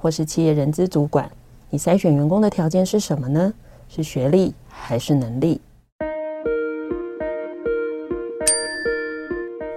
[0.00, 1.30] 或是企业人资主管，
[1.68, 3.52] 你筛选员工的条件是什么呢？
[3.86, 5.60] 是学历还是能力？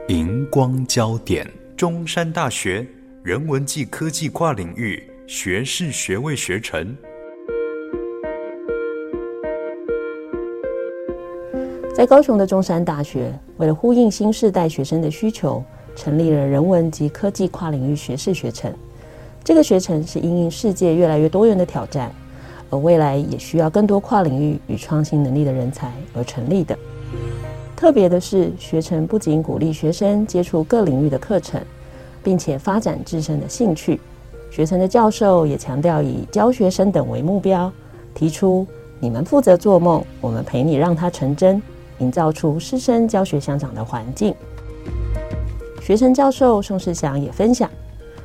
[0.07, 2.87] 荧光焦点：中山大学
[3.21, 6.95] 人文暨科技跨领域学士学位学程。
[11.93, 15.61] 在高雄的中山大学，为了呼应新时代学生的需求，
[15.97, 18.73] 成立了人文及科技跨领域学士学程。
[19.43, 22.09] 这个学程是因应世界越来越多元的挑战，
[22.69, 26.77] 而未来也需要更多跨领域与创新能力的人才而成立的。
[27.75, 31.61] 特别的是，学程不仅鼓励学生接触各领域的课程，
[32.23, 33.99] 并且发展自身的兴趣。
[34.49, 37.69] 学程的教授也强调以教学生等为目标，
[38.13, 38.65] 提出
[39.01, 41.61] 你们负责做梦，我们陪你让它成真，
[41.97, 44.33] 营造出师生教学相长的环境。
[45.81, 47.69] 学程教授宋世祥也分享。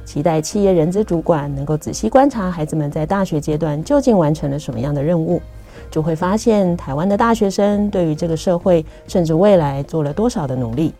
[0.08, 5.38] 期待企业人资主管能够仔细观察孩子们在大学阶段究竟完成了什么样的任务，
[5.90, 10.94] 就会发现台湾的大学生对于这个社会甚至未来做了多少的努力。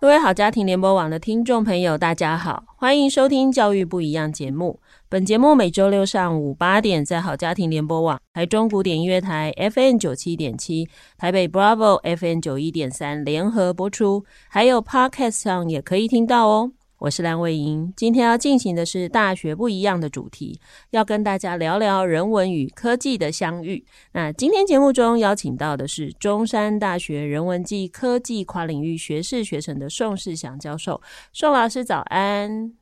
[0.00, 4.80] 各位好家庭联播网的听众朋友，大家好，欢迎收听《教育不一样》节目。
[5.10, 16.72] 本节目每周六上午八点在好家庭联播网、台中古典音乐台 FM 九七点七、台北 Bravo FM 九一点三联合播出，还有 Podcast 上也可以听到哦。
[16.98, 20.60] 我是蓝伟莹，今天要进行的是大学不一样的主题，
[20.90, 23.82] 要跟大家聊聊人文与科技的相遇。
[24.12, 31.00] 那今天节目中邀请到的是中山大学人文暨科技跨领域学士学程的宋世祥教授，
[31.32, 32.74] 宋老师早安。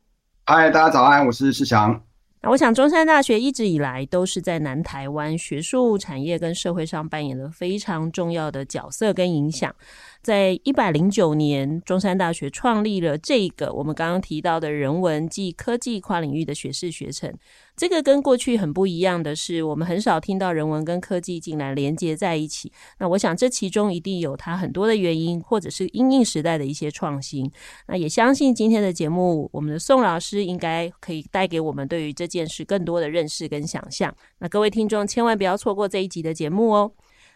[0.43, 2.03] 嗨，大家早安，我是世祥。
[2.41, 9.75] 那我想，中山大学一直以来都是在南台湾学术产业跟社会上扮演了非常重要的角色跟影响。
[10.21, 17.33] 在一百零九年，中山大学创立了这个我们刚刚提到的人文暨科技跨领域的学士学程。
[17.77, 22.71] 这个跟过去很不一样的是，我们很少听到人文跟科技竟然连接在一起。
[22.97, 27.49] 那我想，这其中一定有它很多的原因，或者是因应时代的一些创新。
[27.87, 34.11] 那也相信今天的节目，我们的宋老师应该可以带给我们对于这件事更多的认识跟想象。
[34.39, 36.91] 那各位听众千万不要错过这一集的节目哦。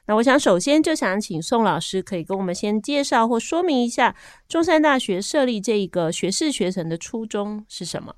[0.08, 4.16] 那我想，首先就想请宋老师可以跟我们先介绍或说明一下
[4.50, 8.14] 中山大学设立这一个学士学程的初衷是什么？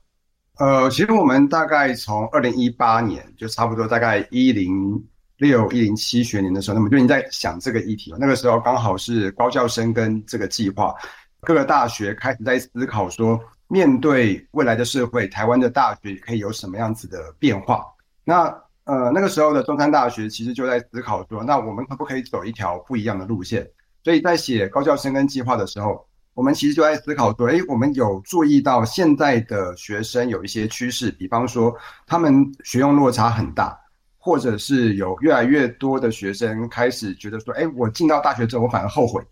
[0.58, 5.04] 呃，其实我们大概从二零一八年，就差不多大概一零
[5.38, 8.18] 六一零七学年的时候，那么就已经在想这个议题了。
[8.20, 10.96] 那个时候刚好是高教深耕这个计划，
[11.42, 17.84] 各个大学开始在思考说，面对未来的社会，台湾的大学可以有什么样子的变化？
[18.24, 18.56] 那
[18.86, 23.66] 呃，那个时候的中山大学其实就在思考说，那我们可不可以走一条不一样的路线？
[24.04, 31.74] 所以在写高教深耕计划的时候，我们其实就在思考说，诶，我们有注意到现在的学生有一些趋势，比方说
[32.06, 33.74] 他们学用落差很大，
[34.18, 39.24] 或者是有越来越多的学生开始觉得说，诶，我进到大学之后，我反而后悔。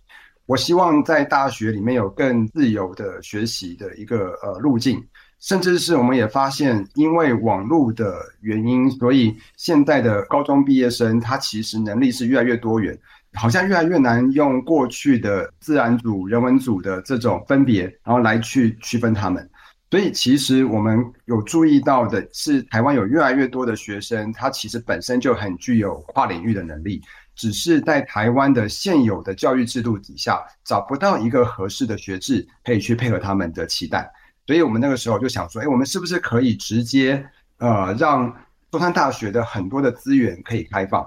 [0.45, 5.05] 我希望在大学里面有更自由的学习的一个呃路径。
[5.41, 12.97] 甚至是我们也发现，因为网络的原因，所以现在的高中毕业生他其实能力是越来越多元，
[13.33, 19.49] 好像越来越难用过去的自然组、人文组的这种分别，然后来去区分他们。
[19.89, 27.01] 所以其实我们有注意到的是，台湾有越来越多的学生，他其实本身就很具有跨领域的能力，
[27.35, 34.09] 只是在台湾的现有的教育制度底下，找不到一个合适的学制可以去配合他们的期待。
[34.47, 37.25] 所以我们那个时候就想说，哎，我们是不是可以直接，
[37.57, 38.35] 呃，让
[38.71, 41.01] 中山大学的很多的资源可以开放，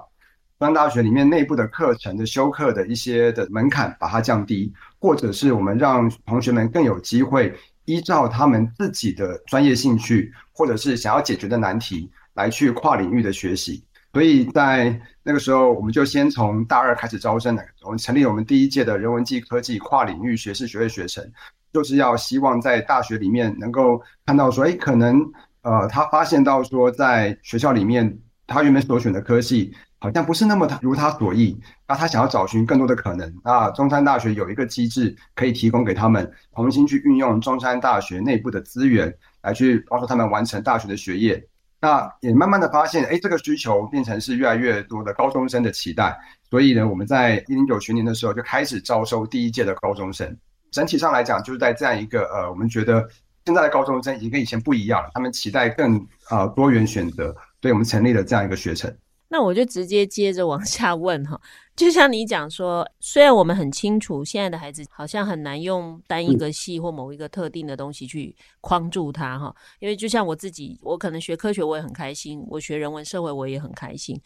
[0.57, 7.53] 中山大学里面内部的课程的修课的一些的门槛把它降低，或者是我们让同学们更有机会
[7.85, 13.83] 依照他们自己的专业兴趣，或者是想要解决的难题来去跨领域的学习。
[14.13, 21.29] 所以在那个时候，我们就先从大二开始招生了，我们成立我们第一届的人文暨科技跨领域学士学位学程。
[21.75, 25.19] 就是要希望在大学里面能够看到说，哎，可能
[25.61, 28.17] 呃，他发现到说，在学校里面
[28.47, 31.59] 他原本所选的科系，好像不是那么如他所意。
[31.85, 33.29] 那他想要找寻更多的可能。
[33.43, 39.13] 那中山大学有一个机制可以提供给他们，重新去运用中山大学内部的资源
[39.43, 41.45] 来去帮助他们完成大学的学业。
[41.81, 46.17] 那也慢慢的发现，哎，这个需求变成是越来越多的高中生的期待。
[46.49, 50.25] 所以呢，我们在一零九学年的时候就开始招收第一届的高中生。
[50.71, 53.07] 整体上来讲，就是在这样一个呃，我们觉得
[53.45, 58.93] 现在的高中生已经跟以前不一样了，他们期待更呃多元选择，所以我们成立了这样一个学程。
[59.35, 61.39] 那我就直接接着往 下问哈，
[61.75, 74.17] 就像你讲说，虽然我们很清楚现在的孩子好像很难用单一个系或某一个特定的东西去框住他哈，因为就像我自己，我可能学科学我也很开心，我学人文社会我也很开心，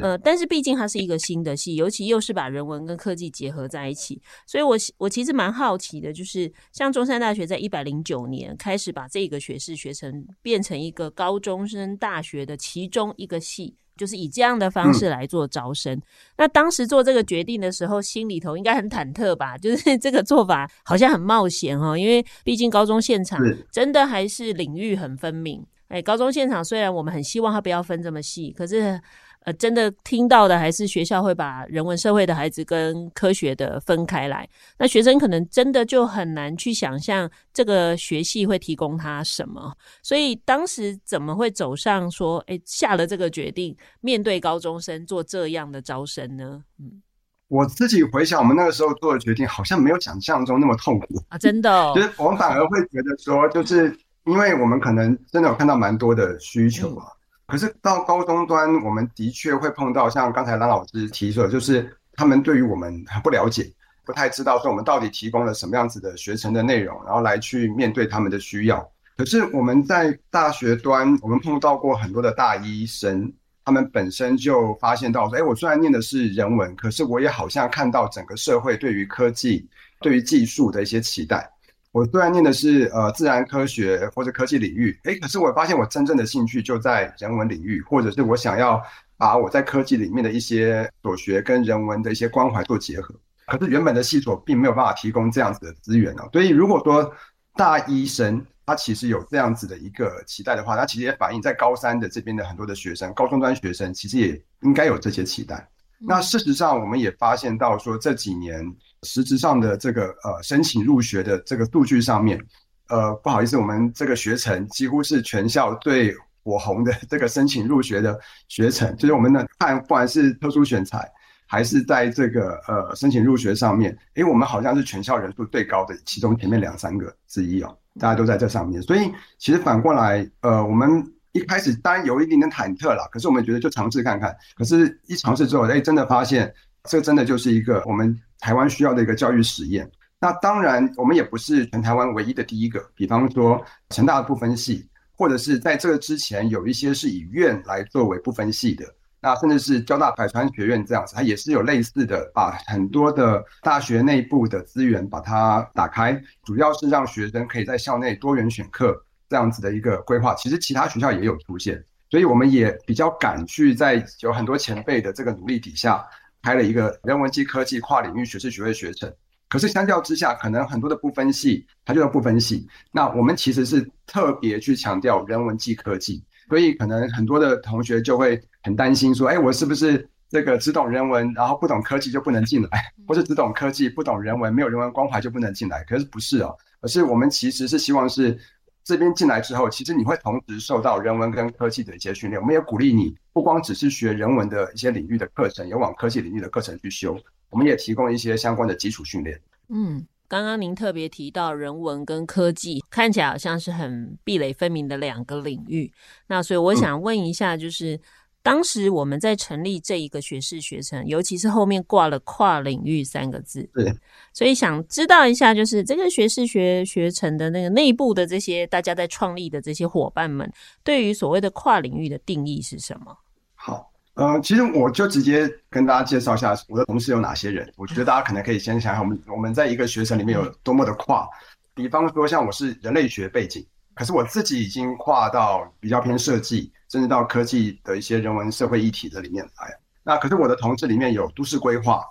[0.00, 13.76] 呃，但是毕竟它是一个新的系，尤其又是把人文跟科技结合在一起，所以我我其实蛮好奇的，就是像中山大学在一百零九年开始把这个学士学成变成一个高中生大学的其中一个系。
[13.96, 15.94] 就是以这样的方式来做招生。
[15.94, 16.02] 嗯、
[16.38, 19.56] 那当时做这个决定的时候，心里头应该很忐忑吧？
[19.58, 23.40] 就是这个做法好像很冒险哈，因为毕竟高中现场
[23.72, 25.64] 真的还是领域很分明。
[25.88, 29.00] 哎，高中现场虽然我们很希望它不要分这么细，可是。
[29.46, 39.72] 呃，真的听到的还是学校会把人文社会的孩子跟科学的分开来，那学生可能真的就很难去想象这个学系会提供他什么。
[40.02, 46.60] 所以当时怎么会走上说，哎，下了这个决定，面对高中生做这样的招生呢？
[46.80, 47.00] 嗯，
[47.46, 51.92] 我自己回想，我们那个时候做的决定，好像没有想象中那么痛苦啊，真的哦。
[51.96, 57.06] 就是我们反而会觉得说，就是因为我们可能真的有看到蛮多的需求啊。
[57.06, 57.15] 嗯
[57.46, 63.72] 可是到高中端，我们的确会碰到像刚才郎老师提出的，就是他们对于我们很不了解，
[64.04, 68.86] 不太知道说我们到底提供了什么样子的学程的内容，然后来去面对他们的需要。
[69.16, 73.32] 可是我们在大学端，我们碰到过很多的大一生，
[73.64, 79.66] 他们本身就发现到说，哎，我虽然念的是人文，可是我也好像看到整个社会对于科技、
[80.00, 81.50] 对于技术的一些期待。
[81.96, 88.82] 我虽然念的是呃自然科学或者科技领域，诶，可是我发现我真正的兴趣就在人文领域，或者是我想要
[89.16, 93.14] 把我在科技里面的一些所学跟人文的一些关怀做结合。
[93.46, 97.10] 可是原本的系所并没有办法提供这样子的资源哦，所以如果说
[97.54, 105.66] 大一生他其实有这样子的一个期待的话，他其实也反映在高三的这边的很多的学生，高中端学生其实也应该有这些期待。
[105.98, 108.64] 那事实上我们也发现到说这几年。
[109.02, 112.40] 实质上的这个呃申请入学的这个数据上面，
[112.88, 116.12] 呃不好意思，我们这个学程几乎是全校最
[116.42, 121.08] 火红的这个申请入学的学程，就是我们的看不管是特殊选材，
[121.46, 131.04] 还是在这个呃申请入学上面，诶我们好像是全校人数最高的其中前面两三个之一哦，大家都在这上面，所以其实反过来，呃我们
[131.36, 136.52] 一开始当然有一点点忐忑啦，可是我们觉得就尝试看看，可是一尝试之后，哎真的发现
[136.84, 138.18] 这真的就是一个我们。
[138.38, 139.90] 台湾需要的一个教育实验，
[140.20, 142.86] 那当然我们也不是全台湾唯一的第一个。
[142.94, 144.86] 比方说成大的不分系，
[145.16, 148.84] 或者是在这个之前有一些是以院来作为不分系的，
[149.22, 160.34] 那甚至是交大百川学院这样子，它也是有类似的，把很多的大学内部的资源把它打开，主要是让学生可以在校内多元选课这样子的一个规划。
[160.34, 166.04] 其实其他学校也有出现，所以我们也比较敢去在有很多前辈的这个努力底下。
[166.42, 169.12] 开了一个人文暨科技跨领域学士学位学程，
[169.48, 172.64] 可是相较之下，可能很多的不分系，它就是不分系。
[172.92, 185.82] 那我们其实是特别去强调人文暨科技，所以可能很多的同学就会很担心说，哎，我是不是这个只懂人文，然后不懂科技就不能进来，或是只懂科技不懂人文，没有人文关怀就不能进来？
[185.82, 188.38] 可是不是哦，而是我们其实是希望是。
[188.86, 192.40] 这边进来之后，其实你会同时受到人文跟科技的一些训练。
[192.40, 197.18] 我们也鼓励你，不光只是学人文的一些领域的课程，有往科技领域的课程去修。
[197.50, 199.40] 我们也提供一些相关的基础训练。
[199.70, 205.92] 嗯，刚刚您特别提到人文跟科技，看起来好像是很壁垒分明的两个领域。
[206.28, 207.96] 那所以我想问一下，就是。
[207.96, 208.00] 嗯
[208.46, 213.92] 当时我们在成立这一个学士学程，尤其是后面挂了“跨领域”三个字，对，
[214.32, 220.48] 所以想知道一下，就是这个学士学学程的那个内部的这些大家在创立的这些伙伴们，
[220.84, 223.18] 对于所谓的跨领域的定义是什么？
[223.56, 227.68] 好，呃，其实我就直接跟大家介绍一下我的同事有哪些人。
[227.76, 231.28] 我觉得大家可能可以先想想，我们我们在一个学程里面有多么的跨。
[231.74, 236.70] 比方说，像我是人类学背景，可是我自己已经跨到比较偏设计。
[236.88, 239.78] 甚至到科技的一些人文社会议题的里面来。
[240.02, 242.02] 那可是我的同事里面有都市规划，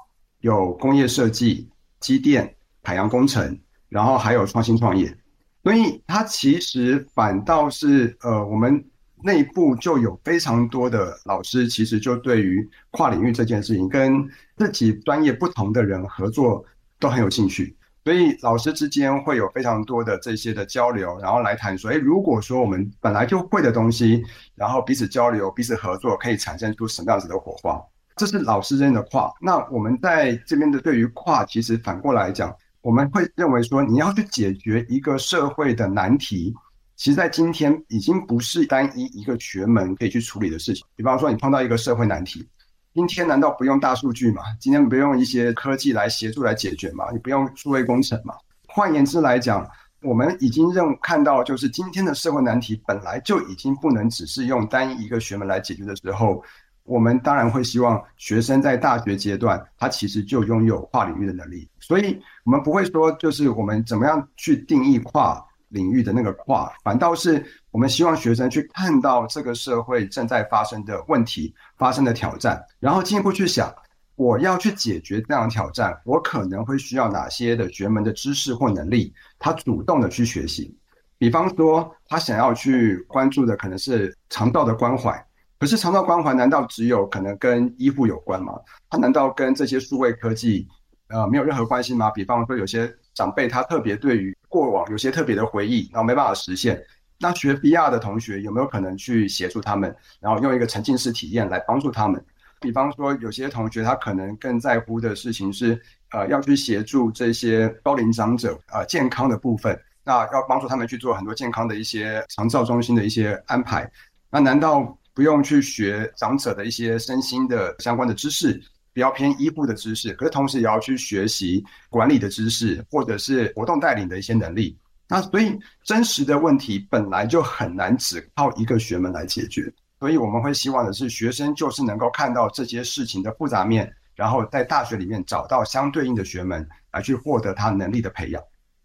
[0.42, 5.16] 有工业设计、机电、海洋工程，然后还有创新创业。
[5.64, 8.86] 所以它其实反倒是呃，我们
[9.24, 16.64] 内部就有非常多的老师，其实就对于跨领域这件事情，跟自己专业不同的人合作
[17.00, 17.75] 都很有兴趣。
[18.06, 27.82] 所以老师之间会有非常多的这些的交流，然后来谈说，诶，如果说我们本来就会的东西，然后彼此交流、彼此合作，可以产生出什么样子的火花？
[28.16, 29.34] 这是老师之间的跨。
[29.42, 36.54] 那我们在这边的对于跨，其实反过来讲，我们会认为说，你要去解决一个社会的难题，
[36.96, 40.86] 其实在今天已经不是单一一个学门可以去处理的事情。
[40.96, 42.48] 比方说，你碰到一个社会难题。
[42.96, 44.42] 今天难道不用大数据吗？
[44.58, 47.04] 今天不用一些科技来协助来解决吗？
[47.12, 48.36] 你不用数位工程吗？
[48.70, 49.70] 换言之来讲，
[50.02, 56.42] 我们已经认看到，就是今天的社会难题本来就已经不能只是用单一一个学门来解决的时候，
[56.84, 61.68] 我们当然会希望学生在大学阶段，他其实就拥有跨领域的能力。
[61.82, 65.46] 所以，我们不会说就是我们怎么样去定义跨。
[65.76, 73.76] 领域的那个跨，反倒是我们希望学生去看到这个社会正在发生的问题、发生的挑战，然后进一步去想，
[74.16, 80.74] 我要去解决这样的挑战，我可能会需要哪些的学门的知识或能力，他主动的去学习。
[81.18, 85.12] 比方说，他想要去关注的可能是肠道的关怀，
[85.60, 88.54] 可是肠道关怀难道只有可能跟医护有关吗？
[88.90, 90.68] 他难道跟这些数位科技
[91.10, 92.10] 呃没有任何关系吗？
[92.12, 96.82] 比方说，有些长辈他特别对于过往有些特别的回忆，然后没办法实现。
[97.20, 102.24] 那学 VR 的同学有没有可能去协助他们，然后用一个沉浸式体验来帮助他们？
[102.62, 105.78] 比方说，有些同学他可能更在乎的事情是，
[106.12, 113.92] 呃，要去协助这些高龄长者，呃，健康的部分，那要帮助他们去做很多健康的一些长照中心的一些安排。
[114.30, 118.62] 那难道不用去学长者的一些身心的相关的知识？
[118.96, 124.80] 比较偏医护的知识，可是同时也要去学习管理的知识，或者是活动带领的一些能力。
[125.10, 138.42] 那所以真实的问题本来就很难只靠一个学门来解决，所以我们会希望的是学生就是能够看到这些事情的复杂面，然后在大学里面找到相对应的学门来去获得他能力的培养。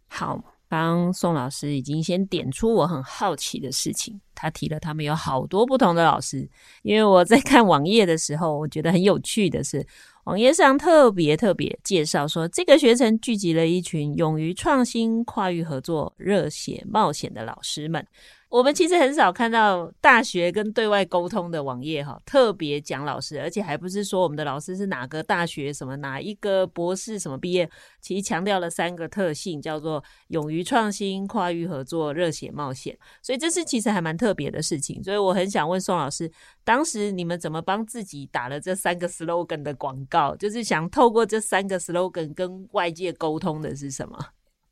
[0.08, 0.42] 好。
[0.70, 6.48] 刚宋老师已经先点出我很好奇的事情，他提了他们有好多不同的老师。
[6.82, 9.84] 因为我在看网页的时候，我觉得很有趣的是，
[10.24, 18.06] 网页上特别特别介绍说，这个学程聚集了一群勇于创新、跨域合作、热血冒险的老师们。
[18.50, 32.98] 我们其实很少看到大学跟对外沟通的网页哈，特别讲老师，而且还不是说我们的老师是哪个大学什么哪一个博士什么毕业，其实强调了三个特性，叫做勇于创新、跨域合作、热血冒险。
[33.22, 35.00] 所以这是其实还蛮特别的事情。
[35.00, 36.28] 所以我很想问宋老师，
[36.64, 40.34] 当时你们怎么帮自己打了这三个 slogan 的广告？
[40.34, 44.18] 就是想透过这三个 slogan 跟外界沟通的是什么？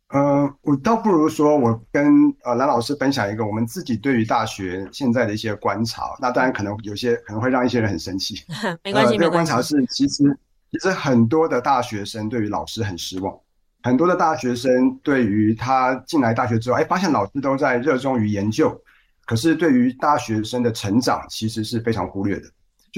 [0.09, 6.17] 呃，我倒不如说，我跟呃蓝老师分享一个我们自己对于大学现在的一些观察。
[6.19, 8.37] 那当然可能有些可能会让一些人很生气，
[8.83, 9.13] 没关系。
[9.13, 10.25] 呃、这个观察是，其实
[10.73, 13.39] 其实很多的大学生对于老师很失望，
[13.83, 18.81] 很多的大学生对于他进来大学之后，哎，发现老师都在热衷于研究，
[19.27, 22.49] 可是对于大学生的成长其实是非常忽略的。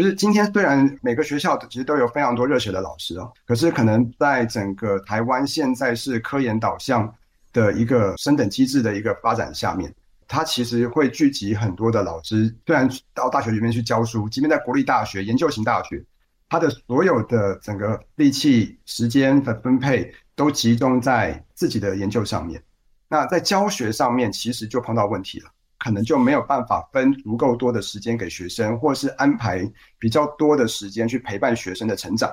[0.00, 7.14] 就是今天，虽然每个学校其实都有非常多热血的老师哦，可是可能在整个台湾现在是科研导向
[7.52, 9.94] 的一个升等机制的一个发展下面，
[10.26, 12.48] 它其实会聚集很多的老师。
[12.66, 16.02] 虽然到大学里面去教书，即便在国立大学、研究型大学，
[16.48, 22.62] 它的所有的整个力气、时间的分配都集中在自己的研究上面。
[23.06, 25.50] 那在教学上面，其实就碰到问题了。
[25.80, 29.68] 可能就没有办法分足够多的时间给学生，或是安排
[29.98, 32.30] 比较多的时间去陪伴学生的成长。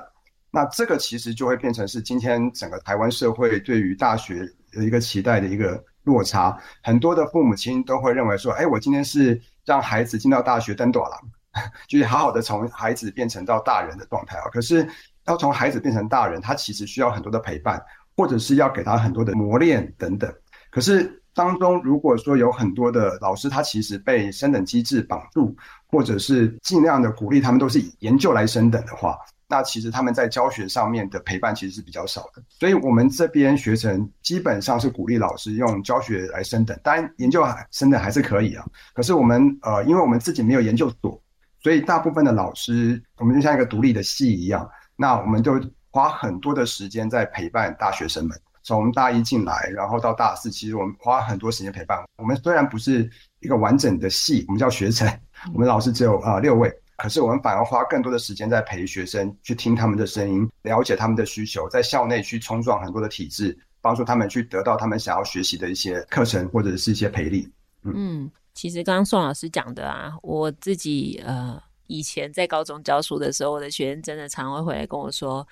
[0.50, 4.40] 那这个其实就会变成是今天整个台湾社会对于大学
[4.70, 6.56] 的一个期待的一个落差。
[6.82, 14.86] 很多的父母亲都会认为说：“哎，我今天是让孩子进到大学登大人， 就是好好的从孩子变成到大人的状态啊。”可是
[15.26, 17.82] 要从孩子变成大人，他其实需要很多的陪伴，
[18.14, 20.30] 或者是要给他很多的磨练等等。
[20.70, 21.14] 可是。
[21.34, 25.56] 当中，如果说有很多的老师，他其实被升等机制绑住，
[25.86, 29.16] 或者是尽量的鼓励他们都是以研究来升等的话，
[29.48, 32.42] 那其实他们在教学上面的陪伴其实是比较少的。
[32.48, 38.64] 所以，我们这边学程基本上是鼓励老师用教学来升等，当然研究升等还是可以啊。
[38.92, 41.22] 可是我们呃，因为我们自己没有研究所，
[41.62, 48.36] 所以大部分的老师，我们就像一个独立的系一样，那我们就花很多的时间在陪伴大学生们。
[48.68, 51.98] 从大一进来，然后到大四，其实我们花很多时间陪伴。
[52.18, 53.10] 我们虽然不是
[53.40, 55.10] 一个完整的系，我们叫学程，
[55.54, 67.50] 我们老师只有啊、呃、六位，可是我们反而花更多的时间在陪学生，去听他们的声音，了解他们的需求，在校内去冲撞很多的体制，帮助他们去得到他们想要学习的一些课程或者是一些培力。
[67.84, 67.94] 嗯。
[67.96, 75.46] 嗯其实刚刚宋老师讲的啊，我自己呃以前在高中教书的时候，我的学生真的常会回来跟我说，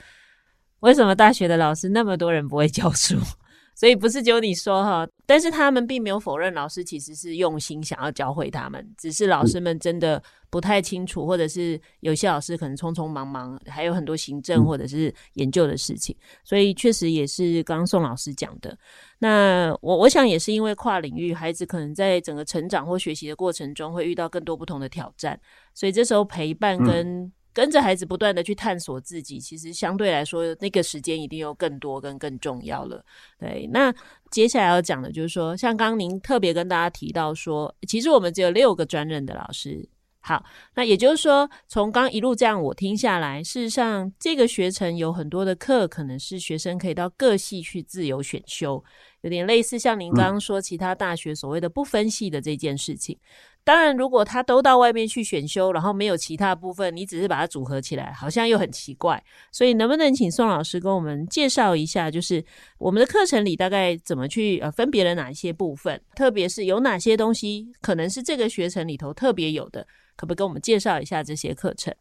[0.86, 3.16] 为什么大学的老师那么多人不会教书？
[3.74, 18.78] 所以不是只有你说哈，但是他们并没有否认老师其实是用心想要教会他们，只是老师们真的不太清楚，或者是有些老师可能匆匆忙忙，还有很多行政或者是研究的事情，所以确实也是刚刚宋老师讲的。
[19.18, 25.38] 那我我想也是因为跨领域，孩子可能在整个成长或学习的过程中会遇到更多不同的挑战，
[25.74, 33.02] 所以这时候陪伴跟跟着孩子不断的去探索自己，其实相对来说，那个时间一定又更多跟更重要了。
[33.40, 33.90] 对，那
[34.30, 39.88] 接下来要讲的就是说，像刚刚您特别跟大家提到说，其实我们只有六个专任的老师。
[40.20, 40.44] 好，
[40.74, 48.84] 那也就是说，从刚一路这样我听下来，事实上这个学程有很多的课，可能是学生可以到各系去自由选修，
[49.22, 53.18] 有点类似像您刚刚说其他大学所谓的不分系的这件事情。
[53.66, 59.20] 当然，如果他都到外面去选修，然后没有其他部分，你只是把它组合起来，好像又很奇怪。
[59.50, 62.44] 所以，能不能请宋老师跟我们介绍一下，就是
[62.78, 71.92] 我们的课程里大概怎么去呃分别了哪一些部分，特别是有哪些东西可能是这个学程里头特别有的，可不可以跟我们介绍一下这些课程？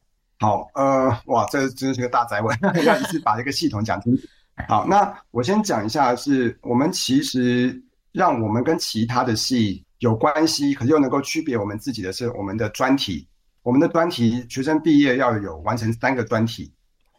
[0.42, 2.56] 好，呃，哇，这真是个大哉问，
[2.86, 4.22] 要一次把这个系统讲清楚。
[4.70, 7.82] 好，那我先讲一下是，是我们其实
[8.12, 9.84] 让我们跟其他的系。
[10.00, 13.28] 有关系，可是又能够区别我们自己的是我们的专题。
[13.64, 16.72] 我们的专题学生毕业要有完成三个专题，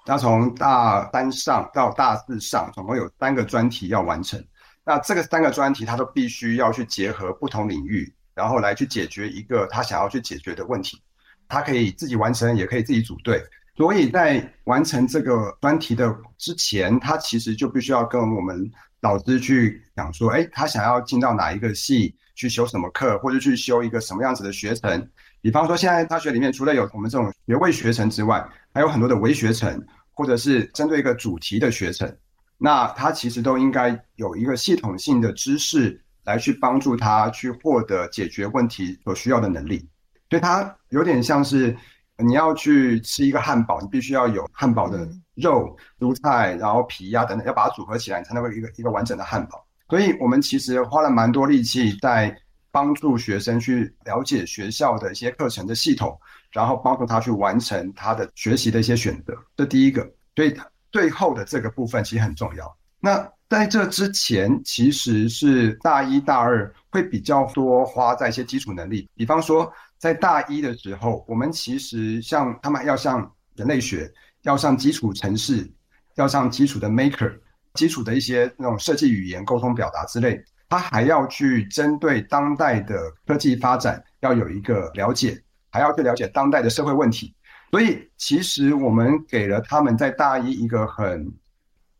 [0.06, 4.40] 要从大三上到大四上，总共有三个专题要完成。
[4.84, 11.02] 那这个三个专题，他都必须要去结合不同领域，然后来去解决一个他想要去解决的问题。
[11.48, 13.42] 他可以自己完成，也可以自己组队。
[13.76, 22.14] 所以在完成这个专题的之前，他其实就必须要跟我们老师去讲说，哎，他想要进到哪一个系。
[22.36, 25.10] 去修什么课，或者去修一个什么样子的学程？
[25.40, 32.16] 比方说，现在大学里面除了有我们这种学位学程之外，还有很多的微学程，或者是针对一个主题的学程。
[32.58, 39.86] 那他其实都应该有一个系统性的知识来去帮助他去获得解决问题所需要的能力。
[40.30, 41.76] 所以它有点像是
[42.16, 49.65] 你要去吃一个汉堡，你必须要有汉堡的肉、蔬菜，然后皮呀、啊、等等，要把它组合起来，你才能够一个一个完整的汉堡。
[49.88, 52.36] 所以我们其实花了蛮多力气在
[52.70, 56.18] 帮助学生去了解学校的一些课程的系统，
[56.52, 59.32] 然后帮助他去完成他的学习的一些选择。
[59.56, 60.54] 这第一个，对
[60.90, 62.76] 最后的这个部分其实很重要。
[63.00, 75.70] 那在这之前，其实是大一大二会比较多花在一些基础能力，比方说在大一的时候，我们其实像他们要上人类学，要上基础程式，
[76.16, 77.38] 要上基础的 Maker。
[77.76, 87.32] 基础的一些那种设计语言、沟通表达之类，他还要去针对当代的科技发展要有一个了解，还要去了解当代的社会问题。
[87.70, 91.30] 所以，其实我们给了他们在大一一个很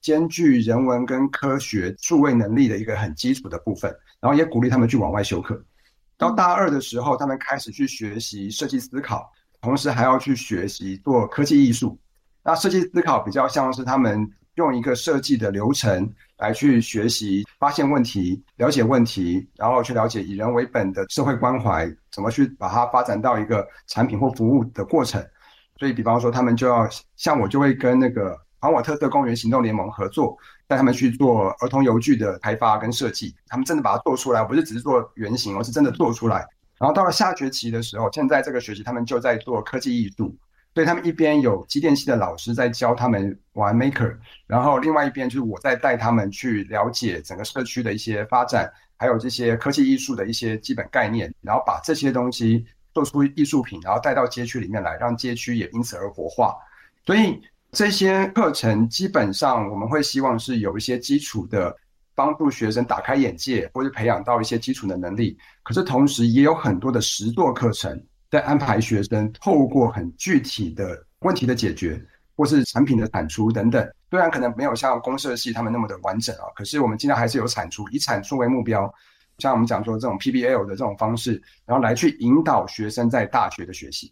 [0.01, 5.62] 兼具人文跟科学、数位能力的一个很基础的部分，然后也鼓励他们去往外修课。
[6.17, 11.99] 到大二的时候，他们开始去学习设计思考，同时还要去学习做科技艺术。
[12.43, 14.29] 那设计思考比较像是他们。
[14.57, 25.25] 用一个设计的流程来去学习、发现问题、了解问题，然后去了解以人为本的社会关怀，怎么去把它发展到一个产品或服务的过程。
[25.79, 30.35] 所以，比方说，他们就要像我，就会跟那个还我特色公园行动联盟合作，
[30.66, 33.35] 带他们去做儿童游具的开发跟设计。
[33.47, 36.47] 他们真的把它做出来，不是只是做原型，而是真的做出来。
[36.79, 40.35] 然后到了下学期的时候，现在这个学期他们就在做科技艺术。
[40.77, 44.15] 所以他们一边有机电系的老师在教他们玩 Maker，
[44.47, 52.62] 然后另外一边就是我在带他们去了解整个社区的一些发展，还有这些科技艺术的一些基本概念，然后把这些东西
[52.93, 56.55] 做出艺术品，然后带到街区里面来，让街区也因此而活化。
[57.07, 57.41] 所以
[57.73, 61.75] 这些课程基本上我们会希望是有一些基础的，
[62.15, 65.39] 帮助学生打开眼界，或是培养到一些基础的能力。
[65.62, 67.99] 可是同时也有很多的实作课程。
[68.31, 72.01] 在安排学生透过很具体的问题的解决，
[72.37, 78.93] 或是产品的产出等等，虽然可能没有像公社系他们那么的完整啊，可是我们尽量还是有产出，以产出为目标。
[79.39, 84.11] 像我们讲说这种 PBL 的这种方式，然后来去引导学生在大学的学习。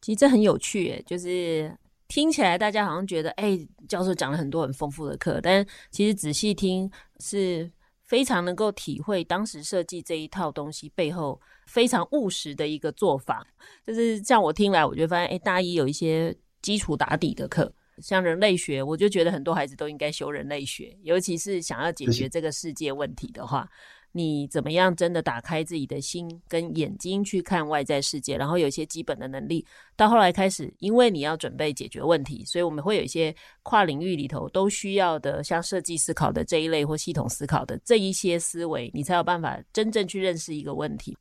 [0.00, 1.70] 其实这很有趣诶，就是
[2.08, 7.70] 听起来大家好像觉得，哎，教授讲了很多很丰富的课，但其实仔细听是
[8.12, 11.40] 非常能够体会当时设计这一套东西背后。
[11.66, 13.46] 非常务实的一个做法，
[13.86, 23.66] 就是像我听来，我就发现，哎，大一有一些基础打底的课，像人类学，我就觉得很多孩子都应该修人类学，尤其是想要解决这个世界问题的话，
[24.12, 29.66] 你怎么样真的打开自己的心跟眼睛去看外在世界，然后有一些基本的能力。
[29.96, 41.16] 到后来开始，因为你要准备解决问题，所以我们会有一些跨领域里头都需要的，像设计思考的这一类或系统思考的这一些思维，你才有办法真正去认识一个问题。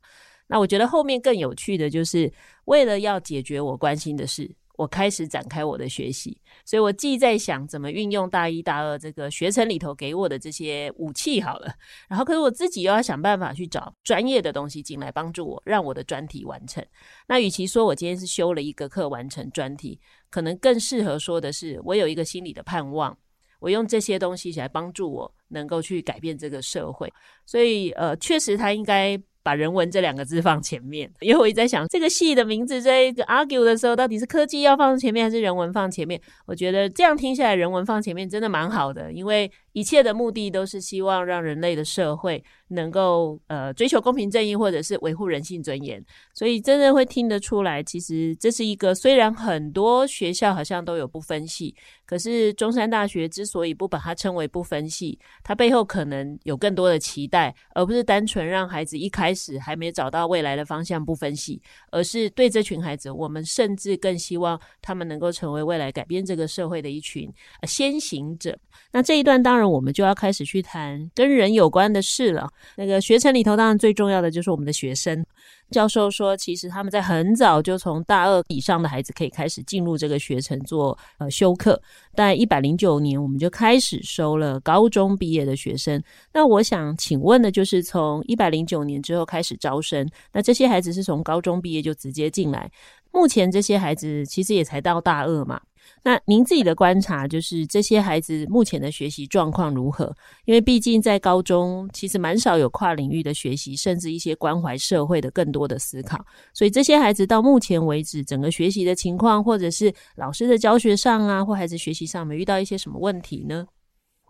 [0.47, 2.32] 那我觉得后面更有趣的就是，
[2.65, 4.54] 为了要解决我关心的事。
[4.81, 11.71] 我开始展开我的学习，所以我既在想怎么运用大一大二这个学程里头给我的这些武器好了，
[12.09, 16.83] 然后可是我自己又要想办法去找专业的东西进来帮助我，让我的专题完成。
[17.27, 19.99] 那与其说我今天是修了一个课完成专题，
[20.31, 23.15] 可能更适合说的是我有一个心理的盼望，
[23.59, 27.07] 我用这些东西来帮助我能够去改变这个社会。
[27.45, 29.21] 所以呃，确实他应该。
[29.43, 36.21] 把人文这两个字放前面，因为我一直在想这个戏的名字在 argue 的时候，到底是科技要放前面还是人文放前面？
[36.45, 46.03] 我觉得这样听下来，人文放前面真的蛮好的，因为一切的目的都是希望让人类的社会能够呃追求公平正义，或者是维护人性尊严。
[46.34, 67.31] 所以真的会听得出来，其实这是一个虽然很多学校好像都有不分系，可是中山大学之所以不把它称为不分系，它背后可能有更多的期待，而不是单纯让孩子一开始还没找到未来的方向不分析，而是对这群孩子，我们甚至更希望他们能够成为未来改变这个社会的一群
[67.67, 68.57] 先行者。
[68.91, 72.49] 那这一段当然我们就要开始去谈跟人有关的事了。
[72.76, 75.26] 那个学程里头当然最重要的就是我们的学生。
[75.69, 81.82] 教授说，其实他们在很早就从大二以上的孩子可以开始进入这个学程做呃修课。
[82.13, 86.04] 在一百零九年，我们就开始收了高中毕业的学生。
[86.34, 92.69] 那我想请问的就是，从一百零九年之后开始招生，那这些孩子是从高中毕业就直接进来。
[93.13, 95.62] 目前这些孩子其实也才到大二嘛。
[96.03, 100.11] 那您自己的观察就是这些孩子目前的学习状况如何？
[100.45, 106.23] 因为毕竟在高中其实蛮少有跨领域的学习，甚至一些关怀社会的更多的思考。
[106.53, 113.67] 所以这些孩子到目前为止，整个学习的情况，或者是老师的教学上啊，或孩子学习上，没遇到一些什么问题呢？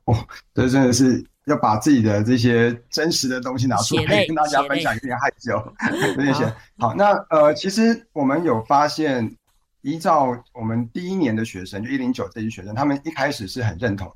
[0.06, 0.16] 哦，
[0.54, 5.54] 这真的是要把自己的这些真实的东西拿出来跟大家分享，有点害羞，
[6.18, 6.54] 有点险。
[6.78, 9.38] 好，那呃，其实我们有发现。
[9.82, 14.12] 依照我们第一年的学生，就一零九这些学生，他们一开始是很认同，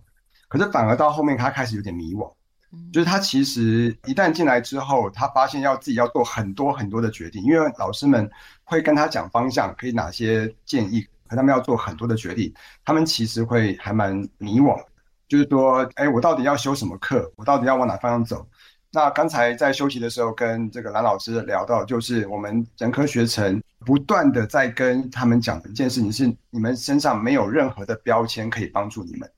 [0.48, 2.32] 可是反而到后面他开始有点迷惘，
[2.94, 8.30] 就是他其实一旦进来之后，他发现要自己要做很多很多的决定，因为老师们
[8.64, 14.80] 会跟他讲方向，可以哪些建议，可他们要做很多的决定，他们其实会还蛮迷惘，
[15.28, 17.32] 就是说，哎，我到底要修什么课？
[17.38, 18.48] 我到底要往哪方向走？
[18.96, 29.30] 那刚才在休息的时候，跟这个蓝老师聊到，就是我们人科学程不断的在跟他们讲的一件事情是：你们身上没有任何的标签可以帮助你们，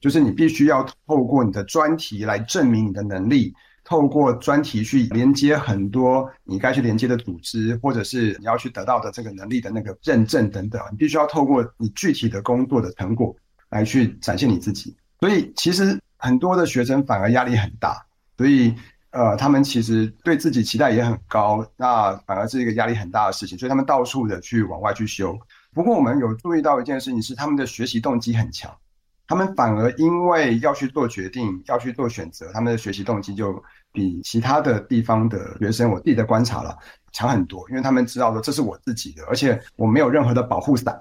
[0.00, 3.52] 就是你必须要透过你的专题来证明你的能力，
[3.84, 13.36] 透过专题去连接很多你该去连接的组织，或者是你要去得到的这个能力的那个认证等等，你必须要透过你具体的工作的成果
[13.68, 14.96] 来去展现你自己。
[15.20, 18.06] 所以其实很多的学生反而压力很大，
[18.38, 18.74] 所以。
[19.12, 25.38] 呃，他们其实对自己期待也很高，那反而是一个压力很大的事情，所以他们到处的去往外去修。
[25.74, 28.74] 不过我们有注意到一件事情是，他们的学习动机很强，
[29.26, 36.74] 他们反而因为要去做决定，要去做选择，他们的学习动机就比其他的地方的学生，我自己的观察了，
[37.12, 40.98] 强很多，因为他们知道说这是我自己的，而且我没有任何的保护伞。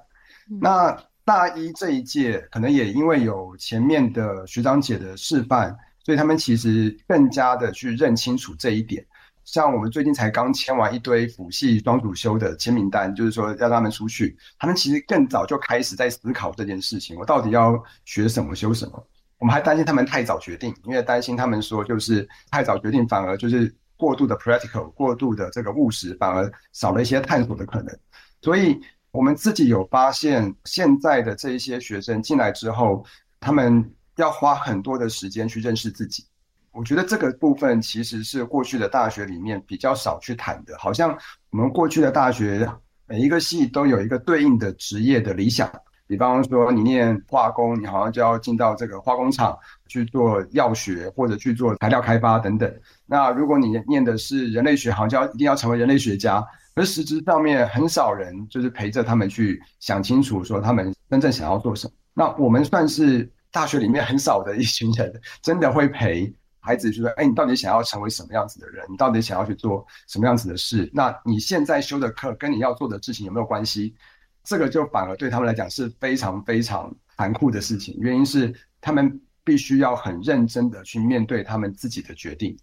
[0.50, 0.60] 嗯。
[0.60, 5.74] 那大一这一届可能也因为有前面的学长姐的示范。
[6.04, 9.06] 所以他们其实更加的去认清楚这一点，
[9.46, 19.08] 像我们最近才刚签完一堆辅系双主修的签名单，就是说要他们出去，他们其实更早就开始在思考这件事情，我到底要学什么修什么。
[19.38, 27.96] 我们还担心他们太早决定，因为担心他们说就是太早决定，反而就是过度的 practical，过度的这个务实，反而少了一些探索的可能。
[28.42, 28.80] 所以
[29.12, 33.06] 我们自己有发现，现在的这一些学生进来之后，
[33.40, 33.92] 他们。
[34.18, 36.24] 要花很多的时间去认识自己，
[36.72, 40.78] 我觉得这个部分其实是过去的大学里面比较少去谈的。
[40.78, 41.18] 好像
[41.50, 42.70] 我们过去的大学
[43.08, 45.72] 每一个系都有一个对应的职业的理想，
[46.08, 52.72] 比方说你念化工，你好像就要进到这个化工厂去做药学或者去做材料开发等等。
[53.06, 56.46] 那如果你念的是人类学，好像就要一定要成为人类学家。
[56.76, 61.94] 而实质上面很少人就是陪着他们去想清楚，说他们真正想要做什么。
[62.14, 63.30] 那我们算是。
[63.52, 68.86] 大学里面很少的一群人，真的会陪孩子，就说：“哎，你到底想要成为什么样子的人？
[68.90, 70.90] 你到底想要去做什么样子的事？
[70.94, 73.96] 那你现在修的课跟你要做的事情有没有关系？”
[74.44, 77.96] 这个就反而对他们来讲是非常非常残酷的事情。
[78.00, 82.58] 原因是他们必须要很认真的去面对他们自己的决定。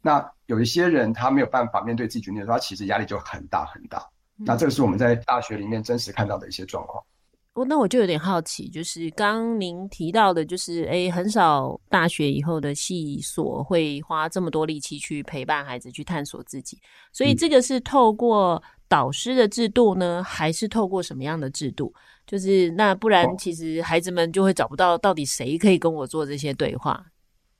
[0.00, 4.06] 那有一些人他没有办法面对自己决定的时候，他其实压力就很大很大。
[4.36, 7.02] 那这个是我们在大学里面真实看到的一些状况。
[7.54, 16.76] 我那我就有点好奇，就是刚您提到的，就是诶，很少大学以后的系所会花这么多力气去陪伴孩子去探索自己，
[17.12, 21.94] 所以这个是透过导师的制度呢，还是透过什么样的制度？
[22.26, 27.06] 就是那不然，其实孩子们就会找不到到底谁可以跟我做这些对话。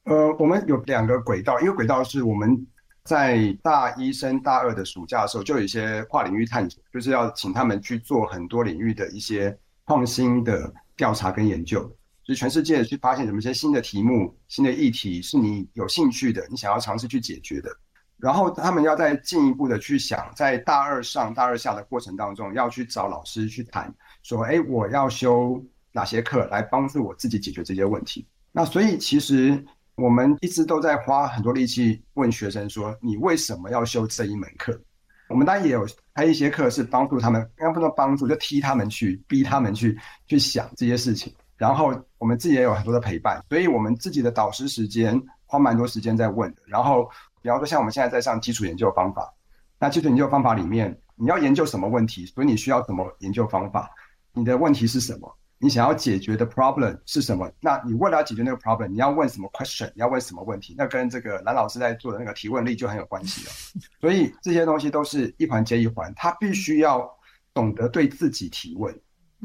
[0.06, 2.66] 呃，我们有两个轨道，一个轨道是我们
[3.04, 9.56] 在大一升大二的暑假的时候，就有一些跨领域探索，就是要请他们去做很多领域的一些。
[9.86, 11.80] 创新的调查跟研究，
[12.24, 17.70] 就是全世界去发现什么些新的题目、新的议题是你有兴趣的，你想要尝试去解决的。
[18.16, 23.92] 然后他们要再进一步的去想，在大二上、大二下的过程当中，要去找老师去谈，
[24.22, 29.62] 说：“哎，我要修哪些课来帮助我自己解决这些问题？”那所以其实
[29.96, 34.80] 我们一直都在花很多力气问学生说：“你为什么要修这一门课？”
[35.28, 41.32] 我们当然也有开一些课，是帮助他们，刚刚不能帮助，就踢他们去，逼他们去去想这些事情。
[41.56, 46.62] 然后我们自己也有很多的陪伴，所以我们自己的导师时间花蛮多时间在问的。
[46.66, 47.08] 然后，
[47.40, 49.32] 比方说像我们现在在上基础研究方法，
[49.78, 53.90] 那基础研究方法里面，你要研究什么问题，所以你需要什么研究方法，
[54.32, 55.36] 你的问题是什么？
[55.64, 57.50] 你想要解决的 problem 是什么？
[57.58, 59.90] 那你为了要解决那个 problem，你要问什么 question？
[59.94, 60.74] 你要问什么问题？
[60.76, 63.52] 那跟这个蓝老师在做的那个提问力就很有关系了。
[63.98, 67.10] 所以这些东西都是一环接一环，他必须要
[67.54, 68.94] 懂得对自己提问，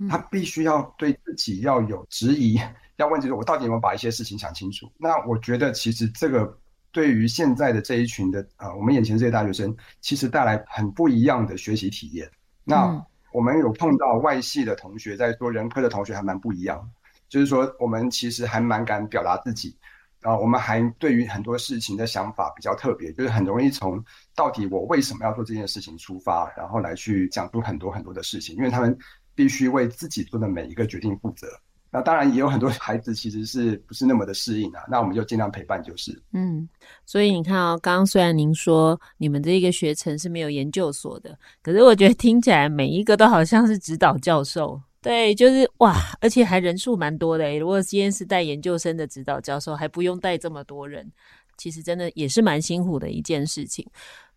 [0.10, 2.60] 他必须要对自己要有质疑，
[3.00, 4.92] 要问就是我到底有没有把一些事情想清楚？
[4.98, 6.54] 那我觉得其实这个
[6.92, 12.30] 对于现在的这一群的啊、呃，我们眼前这些大学生，其实带来很不一样的学习体验。
[12.66, 13.02] 那。
[13.32, 16.90] 我们有碰到外系的同学，在说人科的同学还蛮不一样，
[17.28, 19.78] 就是说我们其实还蛮敢表达自己，
[20.22, 24.04] 啊我们还对于很多事情的想法比较特别，就是很容易从
[24.36, 28.98] 到底我为什么要做这件事情出发，然后来去讲出很多很多的事情，因为他们
[29.36, 31.48] 必须为自己做的每一个决定负责。
[31.92, 36.22] 那当然也有很多孩子其实是不是那么的适应啊，那我们就尽量陪伴就是。
[36.34, 36.70] 嗯，
[37.04, 44.80] 所以你看哦，刚刚虽然您说你们这一个学程是没有研究所的，可是我觉得听起来每一个都好像是指导教授。
[45.02, 47.58] 对，就是哇，而且还人数蛮多的。
[47.58, 51.12] 如果今天是带研究生的指导教授，还不用带这么多人，
[51.58, 53.84] 其实真的也是蛮辛苦的一件事情。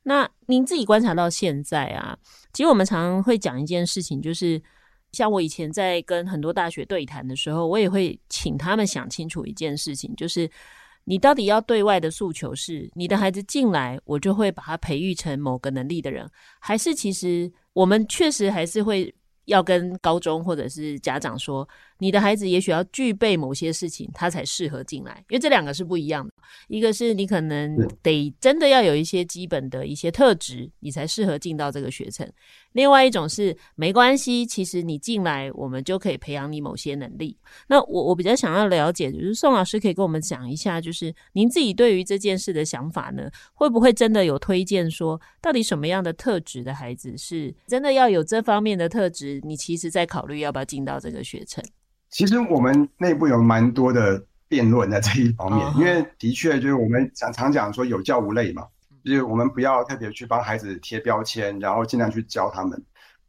[0.02, 2.16] 那您自己观察到现在啊，
[2.54, 4.58] 其实我们常常会讲一件事情，就是。
[5.12, 10.51] 像我以前在跟很多大学对谈的时候，我也会请他们想清楚一件事情，就是
[11.05, 19.14] 你到底要对外的诉求是你的孩子进来，我就会把他培育成某个能力的人，还是其实我们确实还是会
[19.46, 21.68] 要跟高中或者是家长说，
[22.02, 26.34] 你的孩子也许要具备某些事情，他才适合进来，因为这两个是不一样的。
[26.66, 32.28] 一个是你可能得真的要有一些基本的一些特质，你才适合进到这个学程。
[32.72, 37.38] 另外一种是没关系，其实你进来，我们就可以培养你某些能力。
[37.68, 43.30] 那我我比较想要了解，就是宋老师可以跟我们讲一下，就是您自己对于这件事的想法呢？
[43.54, 49.40] 会不会真的有推荐说，到底什么样的特质的孩子是真的要有这方面的特质？
[49.44, 51.62] 你其实在考虑要不要进到这个学程？
[52.12, 58.64] 其实我们内部有蛮多的辩论在这一方面，因为的确就是我们常常讲说有教无类嘛。
[59.05, 62.81] 就是我们不要特别去帮孩子贴标签，然后尽量去教他们。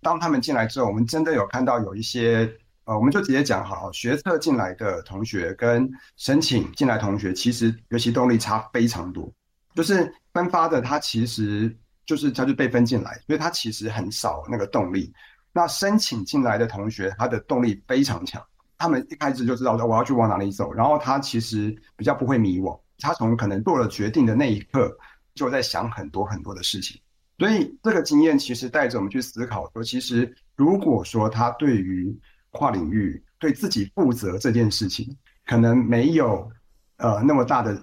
[0.01, 2.47] 当他们进来之后，我们真的有看到有一些，
[2.83, 9.33] 呃，我们就直接讲好，学测进来的同学跟申请进来同学，其实学习动力差非常多。
[9.73, 15.11] 就是分发的他其实就是他就被分进来，所以他其实很少那个动力。
[15.51, 18.39] 那申请进来的同学，他的动力非常强，
[18.83, 24.93] 他们一开始就知道说我要去往哪里走，然后他其实比较不会迷惘，他从可能做了决定的那一刻。
[25.35, 27.01] 就在想很多很多的事情，
[27.39, 32.15] 所以这个经验其实带着我们去思考说，其实如果说他对于
[32.51, 36.51] 跨领域对自己负责这件事情，可能没有
[36.97, 37.73] 呃那么大的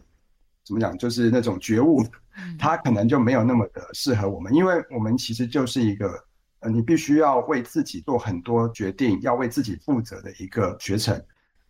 [0.65, 2.05] 怎么讲，就是那种觉悟，
[2.57, 6.23] 他可能就没有那么的适合我们，因为我们其实就是一个
[6.61, 11.21] 呃你必须要为自己做很多决定，要为自己负责的一个学程。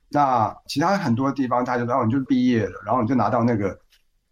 [0.09, 3.79] 那其他很多地方，他就然后你就毕业了，然后你就拿到那个。